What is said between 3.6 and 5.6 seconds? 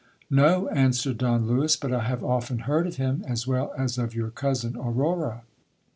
as of your cousin Aurora.